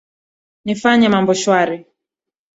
[0.65, 1.77] nifanye mambo shwari